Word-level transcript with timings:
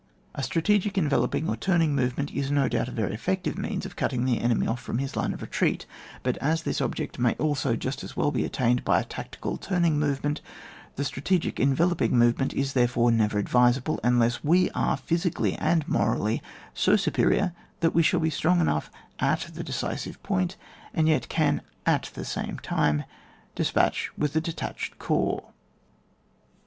A 0.33 0.41
strategic 0.41 0.97
enveloping 0.97 1.47
or 1.47 1.55
turning 1.55 1.93
movement 1.93 2.31
is 2.31 2.49
no 2.49 2.67
doubt 2.67 2.87
a 2.87 2.91
very 2.91 3.15
effectiTe 3.15 3.55
means 3.55 3.85
of 3.85 3.95
cutting 3.95 4.25
the 4.25 4.41
enemy 4.41 4.65
off 4.65 4.81
from 4.81 4.97
his 4.97 5.15
line 5.15 5.31
of 5.31 5.43
retreat; 5.43 5.85
but 6.23 6.37
as 6.37 6.63
this 6.63 6.81
object 6.81 7.19
maj 7.19 7.35
also 7.37 7.75
just 7.75 8.03
as 8.03 8.17
well 8.17 8.31
be 8.31 8.43
attained 8.43 8.83
by 8.83 8.99
a 8.99 9.03
tactical 9.03 9.57
turning 9.57 9.99
movement, 9.99 10.41
the 10.95 11.05
strategic 11.05 11.59
envelop 11.59 12.01
ing 12.01 12.17
movement 12.17 12.51
is 12.55 12.73
therefore 12.73 13.11
never 13.11 13.37
advisable 13.37 13.99
unless 14.03 14.43
we 14.43 14.71
are 14.71 14.97
(physically 14.97 15.53
and 15.57 15.87
morally) 15.87 16.41
bo 16.83 16.95
superior, 16.95 17.53
that 17.81 17.93
we 17.93 18.01
shall 18.01 18.19
be 18.21 18.31
strong 18.31 18.59
enough 18.59 18.89
at 19.19 19.49
the 19.53 19.63
decisive 19.63 20.23
point, 20.23 20.55
and 20.95 21.07
yet 21.07 21.29
can 21.29 21.61
at 21.85 22.09
the 22.15 22.25
same 22.25 22.57
time 22.63 23.03
dispense 23.53 24.09
with 24.17 24.33
the 24.33 24.41
detatched 24.41 24.97
corps. 24.97 25.51